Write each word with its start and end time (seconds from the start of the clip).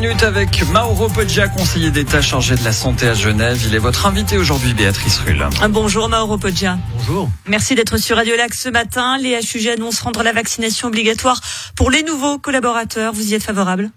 minutes 0.00 0.22
avec 0.22 0.66
Mauro 0.72 1.10
Poggia, 1.10 1.48
conseiller 1.48 1.90
d'État 1.90 2.22
chargé 2.22 2.54
de 2.54 2.64
la 2.64 2.72
santé 2.72 3.06
à 3.06 3.12
Genève. 3.12 3.60
Il 3.66 3.74
est 3.74 3.78
votre 3.78 4.06
invité 4.06 4.38
aujourd'hui, 4.38 4.72
Béatrice 4.72 5.18
Rulle. 5.18 5.46
Bonjour 5.68 6.08
Mauro 6.08 6.38
Poggia. 6.38 6.78
Bonjour. 6.96 7.28
Merci 7.46 7.74
d'être 7.74 7.98
sur 7.98 8.16
Radio 8.16 8.34
Lac 8.34 8.54
ce 8.54 8.70
matin. 8.70 9.18
Les 9.18 9.38
HUG 9.38 9.68
annoncent 9.68 10.02
rendre 10.02 10.22
la 10.22 10.32
vaccination 10.32 10.88
obligatoire 10.88 11.38
pour 11.76 11.90
les 11.90 12.02
nouveaux 12.02 12.38
collaborateurs. 12.38 13.12
Vous 13.12 13.30
y 13.30 13.34
êtes 13.34 13.42
favorable? 13.42 13.90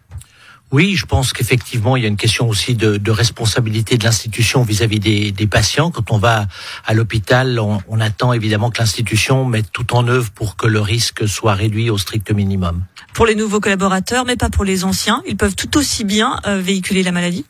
Oui, 0.74 0.96
je 0.96 1.06
pense 1.06 1.32
qu'effectivement, 1.32 1.96
il 1.96 2.04
y 2.04 2.06
a 2.06 2.10
une 2.10 2.18
question 2.18 2.50
aussi 2.50 2.76
de, 2.76 2.98
de 2.98 3.12
responsabilité 3.12 3.98
de 3.98 4.04
l'institution 4.04 4.64
vis-à-vis 4.64 5.00
des, 5.00 5.32
des, 5.32 5.48
patients. 5.48 5.90
Quand 5.90 6.12
on 6.12 6.18
va 6.18 6.48
à 6.86 6.94
l'hôpital, 6.94 7.60
on, 7.60 7.80
on, 7.88 8.02
attend 8.02 8.34
évidemment 8.34 8.72
que 8.72 8.80
l'institution 8.80 9.46
mette 9.46 9.72
tout 9.72 9.94
en 9.94 10.08
œuvre 10.08 10.32
pour 10.32 10.58
que 10.58 10.68
le 10.68 10.82
risque 10.82 11.28
soit 11.28 11.54
réduit 11.54 11.90
au 11.90 11.98
strict 11.98 12.32
minimum. 12.32 12.84
Pour 13.14 13.28
les 13.28 13.36
nouveaux 13.36 13.60
collaborateurs, 13.60 14.26
mais 14.26 14.36
pas 14.36 14.50
pour 14.50 14.64
les 14.64 14.86
anciens, 14.86 15.22
ils 15.28 15.38
peuvent 15.38 15.56
tout 15.56 15.78
aussi 15.78 16.04
bien 16.04 16.40
euh, 16.48 16.60
véhiculer 16.60 17.04
la 17.04 17.12
maladie 17.12 17.46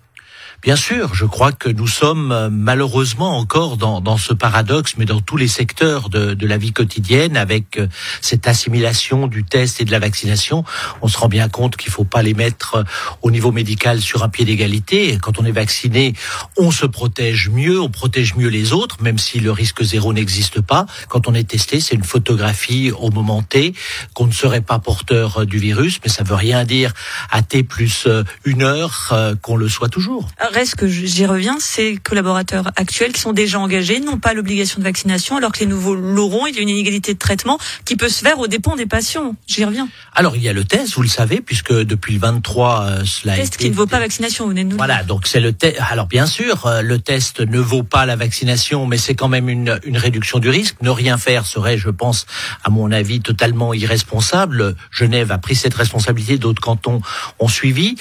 Bien 0.63 0.77
sûr, 0.77 1.13
je 1.13 1.25
crois 1.25 1.51
que 1.51 1.67
nous 1.67 1.87
sommes 1.87 2.31
euh, 2.31 2.49
malheureusement 2.49 3.37
encore 3.37 3.75
dans, 3.75 3.99
dans 3.99 4.15
ce 4.15 4.33
paradoxe, 4.33 4.93
mais 4.97 5.03
dans 5.03 5.19
tous 5.19 5.35
les 5.35 5.49
secteurs 5.49 6.07
de, 6.07 6.35
de, 6.35 6.47
la 6.47 6.55
vie 6.55 6.71
quotidienne, 6.71 7.35
avec 7.35 7.77
euh, 7.77 7.87
cette 8.21 8.47
assimilation 8.47 9.27
du 9.27 9.43
test 9.43 9.81
et 9.81 9.83
de 9.83 9.91
la 9.91 9.99
vaccination, 9.99 10.63
on 11.01 11.09
se 11.09 11.17
rend 11.17 11.27
bien 11.27 11.49
compte 11.49 11.75
qu'il 11.75 11.89
ne 11.89 11.95
faut 11.95 12.05
pas 12.05 12.21
les 12.21 12.33
mettre 12.33 12.75
euh, 12.75 12.83
au 13.21 13.29
niveau 13.29 13.51
médical 13.51 13.99
sur 13.99 14.23
un 14.23 14.29
pied 14.29 14.45
d'égalité. 14.45 15.17
Quand 15.21 15.37
on 15.37 15.43
est 15.43 15.51
vacciné, 15.51 16.13
on 16.57 16.71
se 16.71 16.85
protège 16.85 17.49
mieux, 17.49 17.81
on 17.81 17.89
protège 17.89 18.35
mieux 18.35 18.47
les 18.47 18.71
autres, 18.71 19.03
même 19.03 19.17
si 19.17 19.41
le 19.41 19.51
risque 19.51 19.83
zéro 19.83 20.13
n'existe 20.13 20.61
pas. 20.61 20.85
Quand 21.09 21.27
on 21.27 21.33
est 21.33 21.49
testé, 21.49 21.81
c'est 21.81 21.95
une 21.95 22.05
photographie 22.05 22.89
au 22.97 23.11
moment 23.11 23.41
T, 23.41 23.73
qu'on 24.13 24.27
ne 24.27 24.31
serait 24.31 24.61
pas 24.61 24.79
porteur 24.79 25.45
du 25.45 25.57
virus, 25.57 25.99
mais 26.05 26.09
ça 26.09 26.23
veut 26.23 26.35
rien 26.35 26.63
dire 26.63 26.93
à 27.31 27.41
T 27.41 27.63
plus 27.63 28.07
une 28.45 28.63
heure 28.63 29.13
qu'on 29.41 29.57
le 29.57 29.67
soit 29.67 29.89
toujours 29.89 30.29
reste 30.53 30.75
que 30.75 30.87
j'y 30.87 31.25
reviens, 31.25 31.57
ces 31.59 31.97
collaborateurs 31.97 32.71
actuels 32.75 33.11
qui 33.11 33.21
sont 33.21 33.33
déjà 33.33 33.59
engagés 33.59 33.99
n'ont 33.99 34.19
pas 34.19 34.33
l'obligation 34.33 34.79
de 34.79 34.83
vaccination, 34.83 35.37
alors 35.37 35.51
que 35.51 35.59
les 35.59 35.65
nouveaux 35.65 35.95
l'auront. 35.95 36.47
Il 36.47 36.55
y 36.55 36.59
a 36.59 36.61
une 36.61 36.69
inégalité 36.69 37.13
de 37.13 37.19
traitement 37.19 37.57
qui 37.85 37.95
peut 37.95 38.09
se 38.09 38.23
faire 38.23 38.39
aux 38.39 38.47
dépens 38.47 38.75
des 38.75 38.85
patients. 38.85 39.35
J'y 39.47 39.65
reviens. 39.65 39.87
Alors 40.13 40.35
il 40.35 40.43
y 40.43 40.49
a 40.49 40.53
le 40.53 40.63
test, 40.63 40.93
vous 40.93 41.01
le 41.01 41.07
savez, 41.07 41.41
puisque 41.41 41.73
depuis 41.73 42.13
le 42.13 42.19
23, 42.19 42.81
euh, 42.81 43.05
cela 43.05 43.35
test 43.35 43.57
qui 43.57 43.69
ne 43.69 43.75
vaut 43.75 43.87
pas 43.87 43.99
vaccination. 43.99 44.45
Vous 44.45 44.51
venez 44.51 44.63
de 44.63 44.69
nous 44.69 44.77
Voilà, 44.77 45.03
donc 45.03 45.27
c'est 45.27 45.39
le 45.39 45.53
test. 45.53 45.77
Alors 45.89 46.07
bien 46.07 46.25
sûr, 46.25 46.65
euh, 46.65 46.81
le 46.81 46.99
test 46.99 47.39
ne 47.39 47.59
vaut 47.59 47.83
pas 47.83 48.05
la 48.05 48.15
vaccination, 48.15 48.85
mais 48.85 48.97
c'est 48.97 49.15
quand 49.15 49.29
même 49.29 49.49
une, 49.49 49.79
une 49.83 49.97
réduction 49.97 50.39
du 50.39 50.49
risque. 50.49 50.75
Ne 50.81 50.89
rien 50.89 51.17
faire 51.17 51.45
serait, 51.45 51.77
je 51.77 51.89
pense, 51.89 52.25
à 52.63 52.69
mon 52.69 52.91
avis, 52.91 53.21
totalement 53.21 53.73
irresponsable. 53.73 54.75
Genève 54.91 55.31
a 55.31 55.37
pris 55.37 55.55
cette 55.55 55.73
responsabilité, 55.73 56.37
d'autres 56.37 56.61
cantons 56.61 57.01
ont 57.39 57.47
suivi. 57.47 57.95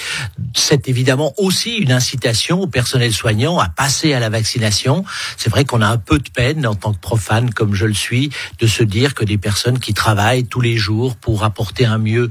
C'est 0.55 0.89
évidemment 0.89 1.33
aussi 1.39 1.77
une 1.77 1.93
incitation 1.93 2.32
au 2.51 2.67
personnel 2.67 3.13
soignant 3.13 3.59
à 3.59 3.69
passer 3.69 4.15
à 4.15 4.21
la 4.21 4.29
vaccination. 4.29 5.05
C'est 5.37 5.51
vrai 5.51 5.65
qu'on 5.65 5.81
a 5.81 5.87
un 5.87 5.99
peu 5.99 6.19
de 6.19 6.29
peine 6.31 6.67
en 6.67 6.75
tant 6.75 6.93
que 6.93 6.99
profane, 6.99 7.53
comme 7.53 7.75
je 7.75 7.87
le 7.87 7.95
suis, 7.95 8.31
de 8.59 8.67
se 8.67 8.83
dire 8.83 9.15
que 9.15 9.25
des 9.25 9.39
personnes 9.39 9.79
qui 9.79 9.95
travaillent 9.95 10.45
tous 10.45 10.61
les 10.61 10.77
jours 10.77 11.17
pour 11.17 11.45
apporter 11.45 11.85
un 11.85 11.99
mieux 11.99 12.31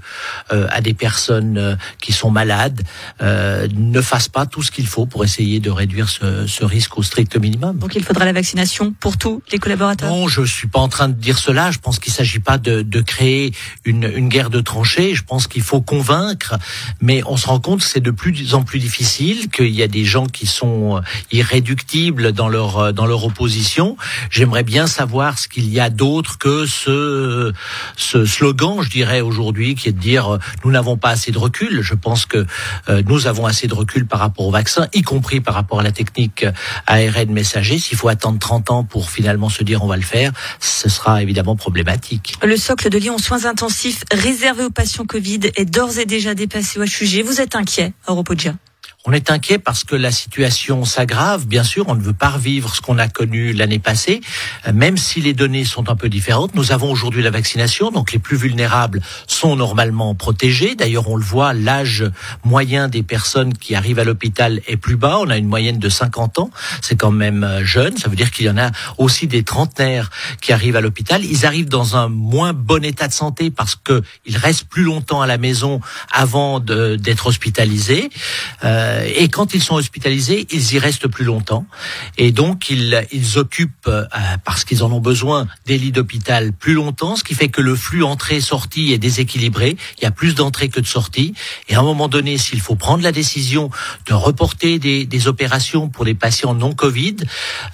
euh, 0.52 0.68
à 0.72 0.82
des 0.82 0.94
personnes 0.94 1.58
euh, 1.58 1.76
qui 2.00 2.12
sont 2.12 2.32
malades 2.32 2.82
euh, 3.22 3.68
ne 3.76 4.02
fassent 4.02 4.28
pas 4.28 4.46
tout 4.46 4.62
ce 4.62 4.72
qu'il 4.72 4.88
faut 4.88 5.06
pour 5.06 5.24
essayer 5.24 5.60
de 5.60 5.70
réduire 5.70 6.10
ce, 6.10 6.48
ce, 6.48 6.66
risque 6.66 6.98
au 6.98 7.04
strict 7.04 7.36
minimum. 7.38 7.78
Donc 7.78 7.96
il 7.96 8.04
faudra 8.04 8.26
la 8.26 8.34
vaccination 8.34 8.94
pour 9.00 9.18
tous 9.18 9.42
les 9.52 9.60
collaborateurs? 9.60 10.10
Non, 10.10 10.28
je 10.28 10.44
suis 10.44 10.68
pas 10.68 10.80
en 10.80 10.90
train 10.90 11.10
de 11.10 11.14
dire 11.14 11.38
cela. 11.38 11.72
Je 11.72 11.80
pense 11.80 12.00
qu'il 12.00 12.14
s'agit 12.14 12.40
pas 12.40 12.58
de, 12.58 12.82
de 12.82 13.02
créer 13.02 13.54
une, 13.86 14.04
une, 14.04 14.30
guerre 14.30 14.50
de 14.50 14.62
tranchées. 14.62 15.16
Je 15.16 15.24
pense 15.24 15.48
qu'il 15.48 15.62
faut 15.62 15.82
convaincre, 15.82 16.58
mais 17.02 17.22
on 17.26 17.38
se 17.38 17.48
rend 17.48 17.60
compte 17.60 17.82
que 17.82 17.86
c'est 17.86 18.00
de 18.00 18.12
plus 18.12 18.54
en 18.54 18.64
plus 18.64 18.80
difficile, 18.80 19.50
qu'il 19.50 19.70
y 19.70 19.84
a 19.84 19.88
des 19.92 20.06
gens 20.06 20.26
qui 20.26 20.48
sont 20.48 20.98
euh, 20.98 21.02
irréductibles 21.32 22.32
dans 22.32 22.50
leur 22.50 22.78
euh, 22.80 22.92
dans 22.92 23.06
leur 23.06 23.24
opposition. 23.24 23.98
J'aimerais 24.32 24.64
bien 24.64 24.88
savoir 24.88 25.38
ce 25.38 25.48
qu'il 25.48 25.70
y 25.70 25.80
a 25.80 25.90
d'autre 25.90 26.38
que 26.40 26.66
ce 26.66 27.54
ce 27.96 28.26
slogan, 28.26 28.82
je 28.82 28.90
dirais 28.90 29.22
aujourd'hui, 29.22 29.76
qui 29.76 29.90
est 29.90 29.92
de 29.92 30.00
dire 30.00 30.34
euh, 30.34 30.40
nous 30.66 30.72
n'avons 30.72 30.98
pas 30.98 31.10
assez 31.10 31.32
de 31.32 31.38
recul. 31.38 31.82
Je 31.82 31.94
pense 31.94 32.26
que 32.26 32.46
nous 33.06 33.28
avons 33.28 33.46
assez 33.46 33.68
de 33.68 33.74
recul 33.74 34.06
par 34.06 34.20
rapport 34.20 34.48
au 34.48 34.52
vaccin, 34.52 34.88
y 34.94 35.02
compris 35.02 35.42
par 35.42 35.54
rapport 35.54 35.82
à 35.82 35.84
la 35.84 35.92
technique 35.92 36.46
ARN 36.88 37.32
messager. 37.32 37.78
S'il 37.78 37.98
faut 37.98 38.08
attendre 38.08 38.40
30 38.40 38.72
ans 38.72 38.84
pour 38.84 39.10
finalement 39.10 39.50
se 39.50 39.64
dire 39.64 39.84
on 39.84 39.88
va 39.88 39.98
le 39.98 40.04
faire, 40.04 40.32
ce 40.60 40.90
sera 40.90 41.22
évidemment 41.22 41.56
problématique. 41.56 42.36
Le 42.44 42.58
socle 42.58 42.90
de 42.90 42.98
Lyon 42.98 43.18
soins 43.18 43.46
intensifs 43.46 44.04
réservé 44.12 44.64
aux 44.64 44.70
patients 44.70 45.06
Covid 45.06 45.52
est 45.56 45.66
d'ores 45.66 46.00
et 46.00 46.06
déjà 46.06 46.34
dépassé 46.34 46.80
au 46.80 46.84
HUG. 46.84 47.24
Vous 47.26 47.42
êtes 47.42 47.56
inquiet, 47.56 47.94
Europodia 48.08 48.56
on 49.06 49.14
est 49.14 49.32
inquiet 49.32 49.58
parce 49.58 49.84
que 49.84 49.96
la 49.96 50.12
situation 50.12 50.86
s'aggrave. 50.86 51.48
Bien 51.48 51.64
sûr, 51.64 51.86
on 51.88 51.96
ne 51.96 52.02
veut 52.02 52.14
pas 52.14 52.30
revivre 52.30 52.76
ce 52.76 52.82
qu'on 52.82 53.00
a 53.00 53.08
connu 53.08 53.52
l'année 53.52 53.80
passée, 53.80 54.22
euh, 54.68 54.74
même 54.74 54.98
si 54.98 55.22
les 55.22 55.34
données 55.34 55.66
sont 55.66 55.90
un 55.90 55.96
peu 55.96 56.08
différentes. 56.08 56.54
Nous 56.54 56.72
avons 56.72 56.92
aujourd'hui 56.92 57.24
la 57.24 57.32
vaccination, 57.32 57.90
donc 57.90 58.12
les 58.12 58.20
plus 58.20 58.38
vulnérables 58.38 59.02
sont 59.26 59.56
normalement 59.56 60.14
protégés. 60.14 60.76
D'ailleurs, 60.76 61.10
on 61.10 61.16
le 61.16 61.24
voit, 61.24 61.54
l'âge 61.54 62.06
moyen 62.44 62.90
des 62.90 63.02
personnes 63.02 63.54
qui 63.54 63.74
arrivent 63.74 63.98
à 63.98 64.04
l'hôpital 64.04 64.62
est 64.68 64.78
plus 64.78 64.98
bas. 64.98 65.18
On 65.20 65.30
a 65.30 65.38
une 65.38 65.48
moyenne 65.48 65.80
de 65.80 65.90
50 65.90 66.38
ans. 66.38 66.52
C'est 66.82 66.96
quand 66.96 67.12
même 67.12 67.44
euh, 67.44 67.66
jeune. 67.66 67.98
Ça 67.98 68.08
veut 68.08 68.16
dire 68.16 68.30
qu'il 68.30 68.46
y 68.46 68.50
en 68.50 68.58
a 68.58 68.70
aussi 69.00 69.26
des 69.26 69.44
trentenaires 69.44 70.12
qui 70.42 70.54
arrivent 70.54 70.76
à 70.76 70.82
l'hôpital. 70.82 71.26
Ils 71.26 71.48
arrivent 71.48 71.70
dans 71.70 71.98
un 71.98 72.08
moins 72.08 72.54
bon 72.54 72.86
état 72.86 73.08
de 73.08 73.14
santé 73.14 73.50
parce 73.50 73.76
qu'ils 73.76 74.38
restent 74.38 74.68
plus 74.68 74.84
longtemps 74.84 75.22
à 75.22 75.28
la 75.28 75.40
maison 75.40 75.82
avant 76.12 76.60
d'être 76.60 77.26
hospitalisés. 77.28 78.10
Euh, 78.64 78.91
euh, 78.92 79.10
et 79.16 79.28
quand 79.30 79.54
ils 79.54 79.64
sont 79.64 79.76
hospitalisés, 79.76 80.48
ils 80.52 80.74
y 80.74 80.80
restent 80.80 81.08
plus 81.08 81.26
longtemps. 81.26 81.66
Et 82.18 82.32
donc, 82.32 82.70
ils, 82.70 83.06
ils 83.12 83.38
occupent, 83.38 83.88
euh, 83.88 84.06
parce 84.44 84.64
qu'ils 84.66 84.84
en 84.84 84.92
ont 84.92 85.00
besoin, 85.00 85.48
des 85.66 85.78
lits 85.78 85.92
d'hôpital 85.92 86.52
plus 86.54 86.74
longtemps, 86.74 87.16
ce 87.16 87.24
qui 87.24 87.36
fait 87.36 87.50
que 87.50 87.62
le 87.62 87.76
flux 87.76 88.04
entrée-sortie 88.04 88.92
est 88.92 88.98
déséquilibré. 88.98 89.78
Il 90.00 90.04
y 90.04 90.08
a 90.08 90.12
plus 90.12 90.36
d'entrées 90.36 90.70
que 90.70 90.80
de 90.80 90.88
sorties. 90.88 91.34
Et 91.70 91.76
à 91.76 91.80
un 91.80 91.84
moment 91.84 92.08
donné, 92.08 92.38
s'il 92.38 92.62
faut 92.62 92.76
prendre 92.76 93.04
la 93.04 93.12
décision 93.12 93.70
de 94.08 94.14
reporter 94.14 94.80
des, 94.80 95.06
des 95.06 95.28
opérations 95.28 95.90
pour 95.90 96.06
des 96.06 96.14
patients 96.14 96.54
non 96.54 96.74
Covid, 96.74 97.18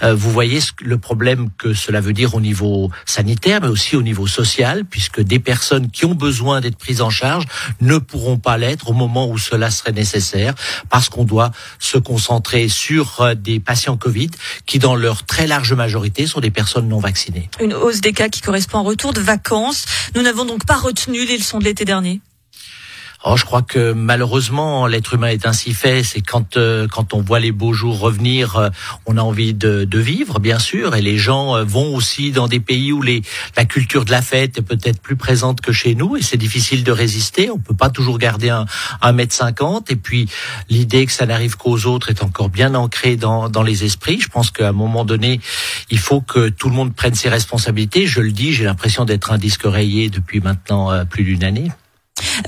euh, 0.03 0.15
vous 0.15 0.31
voyez 0.31 0.59
le 0.81 0.97
problème 0.97 1.49
que 1.57 1.73
cela 1.73 2.01
veut 2.01 2.13
dire 2.13 2.35
au 2.35 2.41
niveau 2.41 2.91
sanitaire, 3.05 3.61
mais 3.61 3.67
aussi 3.67 3.95
au 3.95 4.01
niveau 4.01 4.27
social, 4.27 4.85
puisque 4.85 5.21
des 5.21 5.39
personnes 5.39 5.89
qui 5.89 6.05
ont 6.05 6.15
besoin 6.15 6.61
d'être 6.61 6.77
prises 6.77 7.01
en 7.01 7.09
charge 7.09 7.45
ne 7.81 7.97
pourront 7.97 8.37
pas 8.37 8.57
l'être 8.57 8.89
au 8.89 8.93
moment 8.93 9.29
où 9.29 9.37
cela 9.37 9.71
serait 9.71 9.91
nécessaire, 9.91 10.53
parce 10.89 11.06
qu'on 11.09 11.23
doit 11.23 11.51
se 11.79 11.97
concentrer 11.97 12.67
sur 12.67 13.21
euh, 13.21 13.35
des 13.35 13.59
patients 13.59 13.97
Covid 13.97 14.31
qui, 14.65 14.79
dans 14.79 14.95
leur 14.95 15.25
très 15.25 15.47
large 15.47 15.73
majorité, 15.73 16.27
sont 16.27 16.39
des 16.39 16.51
personnes 16.51 16.87
non 16.87 16.99
vaccinées. 16.99 17.49
Une 17.59 17.73
hausse 17.73 18.01
des 18.01 18.13
cas 18.13 18.29
qui 18.29 18.41
correspond 18.41 18.79
au 18.79 18.83
retour 18.83 19.13
de 19.13 19.21
vacances. 19.21 19.85
Nous 20.15 20.21
n'avons 20.21 20.45
donc 20.45 20.65
pas 20.65 20.77
retenu 20.77 21.25
les 21.25 21.37
leçons 21.37 21.59
de 21.59 21.65
l'été 21.65 21.85
dernier. 21.85 22.21
Oh, 23.25 23.35
je 23.35 23.45
crois 23.45 23.63
que 23.63 23.93
malheureusement 23.93 24.85
l'être 24.85 25.15
humain 25.15 25.29
est 25.29 25.47
ainsi 25.47 25.73
fait. 25.73 26.03
C'est 26.03 26.21
quand 26.21 26.55
euh, 26.55 26.87
quand 26.87 27.15
on 27.15 27.21
voit 27.21 27.39
les 27.39 27.51
beaux 27.51 27.73
jours 27.73 27.99
revenir, 27.99 28.57
euh, 28.57 28.69
on 29.07 29.17
a 29.17 29.21
envie 29.21 29.55
de, 29.55 29.85
de, 29.85 29.99
vivre, 29.99 30.39
bien 30.39 30.59
sûr. 30.59 30.95
Et 30.95 31.01
les 31.01 31.17
gens 31.17 31.57
euh, 31.57 31.63
vont 31.63 31.95
aussi 31.95 32.31
dans 32.31 32.47
des 32.47 32.59
pays 32.59 32.91
où 32.91 33.01
les 33.01 33.23
la 33.55 33.65
culture 33.65 34.05
de 34.05 34.11
la 34.11 34.21
fête 34.21 34.59
est 34.59 34.61
peut-être 34.61 35.01
plus 35.01 35.15
présente 35.15 35.61
que 35.61 35.71
chez 35.71 35.95
nous, 35.95 36.15
et 36.15 36.21
c'est 36.21 36.37
difficile 36.37 36.83
de 36.83 36.91
résister. 36.91 37.49
On 37.49 37.57
peut 37.57 37.75
pas 37.75 37.89
toujours 37.89 38.19
garder 38.19 38.49
un 38.49 38.65
un 39.01 39.13
mètre 39.13 39.33
cinquante. 39.33 39.89
Et 39.89 39.95
puis 39.95 40.29
l'idée 40.69 41.07
que 41.07 41.11
ça 41.11 41.25
n'arrive 41.25 41.57
qu'aux 41.57 41.85
autres 41.85 42.11
est 42.11 42.21
encore 42.21 42.49
bien 42.49 42.75
ancrée 42.75 43.15
dans 43.15 43.49
dans 43.49 43.63
les 43.63 43.83
esprits. 43.83 44.21
Je 44.21 44.29
pense 44.29 44.51
qu'à 44.51 44.69
un 44.69 44.73
moment 44.73 45.05
donné, 45.05 45.41
il 45.89 45.99
faut 45.99 46.21
que 46.21 46.49
tout 46.49 46.69
le 46.69 46.75
monde 46.75 46.93
prenne 46.93 47.15
ses 47.15 47.29
responsabilités. 47.29 48.05
Je 48.05 48.21
le 48.21 48.31
dis, 48.31 48.53
j'ai 48.53 48.65
l'impression 48.65 49.05
d'être 49.05 49.31
un 49.31 49.39
disque 49.39 49.63
rayé 49.65 50.11
depuis 50.11 50.39
maintenant 50.39 51.03
plus 51.05 51.23
d'une 51.23 51.43
année. 51.43 51.71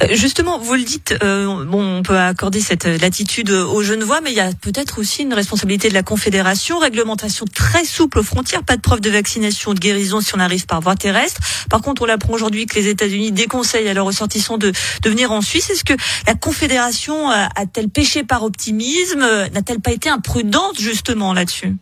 Euh, 0.04 0.08
justement, 0.12 0.60
vous 0.60 0.74
le 0.76 0.84
dites, 0.84 1.16
euh, 1.24 1.66
bon, 1.66 1.98
on 2.00 2.04
peut 2.04 2.18
accorder 2.18 2.62
cette 2.62 2.86
latitude 2.86 3.52
aux 3.52 3.84
Genevois, 3.84 4.22
mais 4.22 4.32
il 4.32 4.36
y 4.36 4.42
a 4.42 4.52
peut-être 4.54 5.00
aussi 5.00 5.24
une 5.24 5.34
responsabilité 5.34 5.90
de 5.90 5.94
la 5.94 6.04
Confédération, 6.04 6.80
réglementation 6.80 7.46
très 7.46 7.86
souple 7.86 8.20
aux 8.20 8.24
frontières, 8.24 8.64
pas 8.64 8.76
de 8.76 8.82
preuve 8.82 9.02
de 9.02 9.10
vaccination 9.10 9.72
ou 9.72 9.74
de 9.74 9.80
guérison 9.80 10.22
si 10.22 10.36
on 10.36 10.40
arrive 10.40 10.66
par 10.66 10.82
voie 10.82 10.96
terrestre. 10.96 11.42
Par 11.70 11.82
contre, 11.82 12.02
on 12.04 12.06
l'apprend 12.06 12.34
aujourd'hui 12.34 12.66
que 12.66 12.76
les 12.76 12.88
États-Unis 12.88 13.32
déconseillent 13.32 13.88
à 13.88 13.94
leurs 13.94 14.06
ressortissants 14.06 14.58
de, 14.58 14.72
de 15.02 15.10
venir 15.10 15.32
en 15.32 15.42
Suisse. 15.42 15.70
Est-ce 15.70 15.84
que 15.84 15.94
la 16.28 16.36
Confédération 16.36 17.30
a-t-elle 17.30 17.90
péché 17.90 18.24
par 18.24 18.44
optimisme? 18.44 19.26
N'a-t-elle 19.54 19.82
pas 19.82 19.92
été 19.92 20.10
imprudente 20.10 20.80
justement 20.80 21.34
là-dessus? 21.34 21.76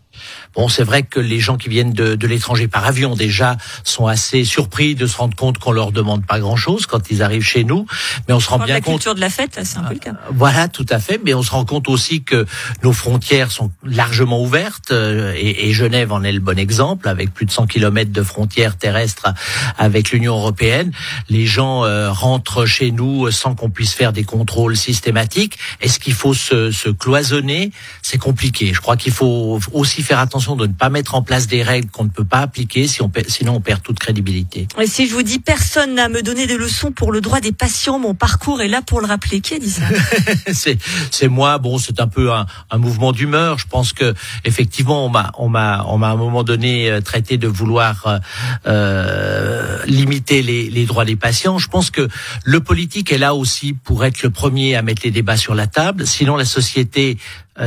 Bon, 0.58 0.68
c'est 0.70 0.84
vrai 0.84 1.04
que 1.04 1.20
les 1.20 1.40
gens 1.40 1.56
qui 1.56 1.70
viennent 1.70 1.94
de, 1.94 2.16
de 2.16 2.28
l'étranger 2.28 2.68
par 2.68 2.84
avion 2.84 3.16
déjà 3.16 3.58
sont 3.84 4.08
assez 4.08 4.44
surpris 4.44 4.96
de 4.96 5.06
se 5.06 5.16
rendre 5.16 5.36
compte 5.36 5.60
qu'on 5.60 5.72
leur 5.72 5.92
demande 5.92 6.26
pas 6.26 6.40
grand-chose 6.40 6.88
quand 6.88 7.12
ils 7.12 7.22
arrivent 7.22 7.44
chez 7.44 7.64
nous, 7.64 7.86
mais 8.28 8.34
on 8.34 8.40
se 8.40 8.50
rend 8.50 8.58
bien 8.58 8.74
la 8.74 8.82
compte. 8.82 8.96
culture 8.96 9.14
de 9.14 9.20
la 9.20 9.30
fête, 9.30 9.60
c'est 9.62 9.78
un 9.78 9.84
peu 9.84 9.94
le 9.94 10.00
cas. 10.00 10.14
Voilà, 10.34 10.68
tout 10.68 10.86
à 10.90 10.98
fait. 11.00 11.22
Mais 11.24 11.36
on 11.36 11.44
se 11.44 11.52
rend 11.52 11.64
compte 11.64 11.88
aussi 11.90 12.24
que 12.24 12.48
nos 12.82 12.92
frontières 12.92 13.52
sont 13.52 13.72
largement 13.84 14.42
ouvertes 14.42 14.90
euh, 14.90 15.32
et, 15.38 15.70
et 15.70 15.74
Genève 15.74 16.12
en 16.12 16.24
est 16.24 16.32
le 16.32 16.40
bon 16.40 16.58
exemple, 16.58 17.08
avec 17.08 17.36
plus 17.36 17.46
de 17.46 17.52
100 17.52 17.68
kilomètres 17.68 18.12
de 18.12 18.24
frontières 18.24 18.78
terrestres 18.78 19.28
avec 19.78 20.10
l'Union 20.10 20.36
européenne. 20.38 20.92
Les 21.30 21.46
gens 21.46 21.84
euh, 21.84 22.12
rentrent 22.12 22.66
chez 22.66 22.90
nous 22.90 23.30
sans 23.30 23.54
qu'on 23.54 23.70
puisse 23.70 23.94
faire 23.94 24.12
des 24.12 24.24
contrôles 24.24 24.76
systématiques. 24.76 25.60
Est-ce 25.82 26.00
qu'il 26.00 26.16
faut 26.16 26.34
se, 26.34 26.72
se 26.72 26.90
cloisonner 26.90 27.72
C'est 28.02 28.18
compliqué. 28.18 28.74
Je 28.74 28.82
crois 28.82 28.98
qu'il 28.98 29.14
faut 29.14 29.60
aussi 29.72 30.02
faire 30.02 30.18
attention 30.18 30.47
de 30.56 30.68
ne 30.68 30.74
pas 30.74 30.90
mettre 30.90 31.16
en 31.16 31.22
place 31.22 31.48
des 31.48 31.64
règles 31.64 31.90
qu'on 31.90 32.04
ne 32.06 32.10
peut 32.10 32.26
pas 32.26 32.40
appliquer, 32.40 32.88
si 32.88 33.02
on, 33.02 33.10
perd- 33.10 33.30
sinon 33.30 33.56
on 33.56 33.62
perd 33.62 33.82
toute 33.84 34.00
crédibilité. 34.00 34.68
Et 34.80 34.88
si 34.88 35.08
je 35.08 35.14
vous 35.14 35.24
dis 35.24 35.40
personne 35.40 35.96
n'a 35.96 36.08
me 36.10 36.22
donné 36.22 36.48
des 36.48 36.58
leçons 36.58 36.92
pour 36.92 37.12
le 37.12 37.22
droit 37.22 37.40
des 37.40 37.52
patients, 37.52 38.00
mon 38.00 38.14
parcours 38.14 38.62
est 38.62 38.68
là 38.68 38.82
pour 38.82 39.02
le 39.02 39.08
rappeler. 39.08 39.42
Qui 39.42 39.56
a 39.56 39.60
dit 39.60 39.70
ça? 39.70 39.84
C'est 41.12 41.28
moi. 41.28 41.58
Bon 41.58 41.78
c'est 41.78 42.00
un 42.00 42.08
peu 42.08 42.32
un, 42.32 42.46
un 42.70 42.78
mouvement 42.78 43.12
d'humeur. 43.12 43.58
Je 43.60 43.66
pense 43.68 43.94
que 43.94 44.14
effectivement 44.46 45.06
on 45.06 45.10
m'a 45.10 45.32
on 45.38 45.50
m'a 45.50 45.84
on 45.88 45.98
m'a 45.98 46.10
à 46.10 46.12
un 46.12 46.16
moment 46.18 46.44
donné 46.44 46.90
euh, 46.90 47.02
traité 47.02 47.38
de 47.38 47.48
vouloir 47.48 48.06
euh, 48.08 48.20
euh, 48.68 49.78
limiter 49.86 50.42
les, 50.42 50.70
les 50.70 50.86
droits 50.86 51.06
des 51.06 51.16
patients. 51.16 51.58
Je 51.58 51.68
pense 51.68 51.90
que 51.92 52.08
le 52.44 52.60
politique 52.60 53.12
est 53.12 53.18
là 53.18 53.34
aussi 53.36 53.74
pour 53.74 54.06
être 54.06 54.22
le 54.24 54.30
premier 54.30 54.76
à 54.76 54.82
mettre 54.82 55.02
les 55.04 55.12
débats 55.12 55.38
sur 55.38 55.56
la 55.56 55.68
table. 55.68 56.06
Sinon 56.06 56.36
la 56.36 56.46
société 56.46 57.18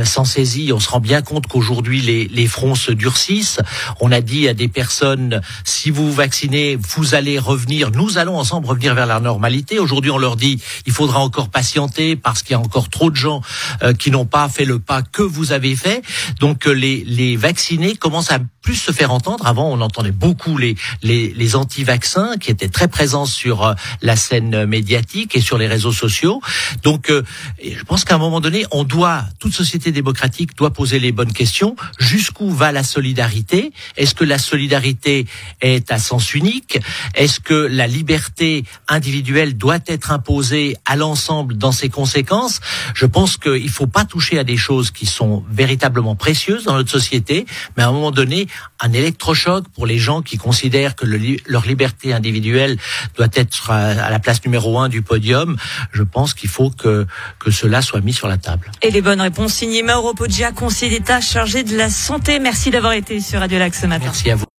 s'en 0.03 0.25
saisit. 0.25 0.71
On 0.73 0.79
se 0.79 0.89
rend 0.89 0.99
bien 0.99 1.21
compte 1.21 1.47
qu'aujourd'hui 1.47 2.01
les, 2.01 2.27
les 2.27 2.47
fronts 2.47 2.75
se 2.75 2.91
durcissent. 2.91 3.59
On 3.99 4.11
a 4.11 4.21
dit 4.21 4.47
à 4.47 4.53
des 4.53 4.67
personnes 4.67 5.41
si 5.63 5.89
vous 5.89 6.07
vous 6.07 6.13
vaccinez, 6.13 6.77
vous 6.77 7.15
allez 7.15 7.39
revenir. 7.39 7.91
Nous 7.91 8.17
allons 8.17 8.37
ensemble 8.37 8.67
revenir 8.67 8.95
vers 8.95 9.05
la 9.05 9.19
normalité. 9.19 9.79
Aujourd'hui, 9.79 10.11
on 10.11 10.17
leur 10.17 10.35
dit 10.35 10.61
il 10.85 10.93
faudra 10.93 11.19
encore 11.19 11.49
patienter 11.49 12.15
parce 12.15 12.43
qu'il 12.43 12.51
y 12.51 12.55
a 12.55 12.59
encore 12.59 12.89
trop 12.89 13.11
de 13.11 13.15
gens 13.15 13.41
euh, 13.83 13.93
qui 13.93 14.11
n'ont 14.11 14.25
pas 14.25 14.47
fait 14.49 14.65
le 14.65 14.79
pas 14.79 15.01
que 15.01 15.21
vous 15.21 15.51
avez 15.51 15.75
fait. 15.75 16.01
Donc 16.39 16.67
euh, 16.67 16.71
les, 16.71 17.03
les 17.05 17.35
vaccinés 17.35 17.95
commencent 17.95 18.31
à 18.31 18.39
plus 18.61 18.75
se 18.75 18.91
faire 18.91 19.11
entendre. 19.11 19.47
Avant, 19.47 19.69
on 19.69 19.81
entendait 19.81 20.11
beaucoup 20.11 20.57
les, 20.57 20.75
les, 21.01 21.33
les 21.33 21.55
anti-vaccins 21.55 22.35
qui 22.39 22.51
étaient 22.51 22.69
très 22.69 22.87
présents 22.87 23.25
sur 23.25 23.65
euh, 23.65 23.73
la 24.01 24.15
scène 24.15 24.65
médiatique 24.65 25.35
et 25.35 25.41
sur 25.41 25.57
les 25.57 25.67
réseaux 25.67 25.91
sociaux. 25.91 26.41
Donc, 26.83 27.09
euh, 27.09 27.23
je 27.63 27.83
pense 27.83 28.05
qu'à 28.05 28.15
un 28.15 28.19
moment 28.19 28.41
donné, 28.41 28.65
on 28.71 28.83
doit, 28.83 29.25
toute 29.39 29.53
société 29.53 29.91
démocratique 29.91 30.55
doit 30.55 30.71
poser 30.71 30.99
les 30.99 31.11
bonnes 31.11 31.33
questions. 31.33 31.75
Jusqu'où 31.99 32.51
va 32.51 32.71
la 32.71 32.83
solidarité? 32.83 33.71
Est-ce 33.97 34.15
que 34.15 34.23
la 34.23 34.37
solidarité 34.37 35.25
est 35.61 35.91
à 35.91 35.97
sens 35.97 36.33
unique? 36.33 36.79
Est-ce 37.15 37.39
que 37.39 37.53
la 37.53 37.87
liberté 37.87 38.63
individuelle 38.87 39.57
doit 39.57 39.79
être 39.87 40.11
imposée 40.11 40.77
à 40.85 40.95
l'ensemble 40.95 41.57
dans 41.57 41.71
ses 41.71 41.89
conséquences? 41.89 42.59
Je 42.93 43.05
pense 43.05 43.37
qu'il 43.37 43.69
faut 43.69 43.87
pas 43.87 44.05
toucher 44.05 44.39
à 44.39 44.43
des 44.43 44.57
choses 44.57 44.91
qui 44.91 45.05
sont 45.05 45.43
véritablement 45.49 46.15
précieuses 46.15 46.65
dans 46.65 46.75
notre 46.75 46.91
société, 46.91 47.45
mais 47.75 47.83
à 47.83 47.87
un 47.87 47.91
moment 47.91 48.11
donné, 48.11 48.47
un 48.79 48.93
électrochoc 48.93 49.65
pour 49.75 49.85
les 49.85 49.97
gens 49.97 50.21
qui 50.21 50.37
considèrent 50.37 50.95
que 50.95 51.05
le 51.05 51.19
leur 51.45 51.65
liberté 51.65 52.13
individuelle 52.13 52.77
doit 53.15 53.27
être 53.33 53.69
à, 53.69 53.89
à 53.89 54.09
la 54.09 54.19
place 54.19 54.43
numéro 54.43 54.79
un 54.79 54.89
du 54.89 55.01
podium. 55.01 55.57
Je 55.91 56.03
pense 56.03 56.33
qu'il 56.33 56.49
faut 56.49 56.69
que 56.69 57.05
que 57.39 57.51
cela 57.51 57.81
soit 57.81 58.01
mis 58.01 58.13
sur 58.13 58.27
la 58.27 58.37
table. 58.37 58.71
Et 58.81 58.91
les 58.91 59.01
bonnes 59.01 59.21
réponses 59.21 59.53
signées 59.53 59.83
Mauro 59.83 60.13
Poggia, 60.13 60.51
conseiller 60.51 60.99
d'État 60.99 61.21
chargé 61.21 61.63
de 61.63 61.75
la 61.77 61.89
santé. 61.89 62.39
Merci 62.39 62.71
d'avoir 62.71 62.93
été 62.93 63.19
sur 63.21 63.39
Radio 63.39 63.59
Lac 63.59 63.75
ce 63.75 63.87
matin. 63.87 64.05
Merci 64.05 64.31
à 64.31 64.35
vous. 64.35 64.50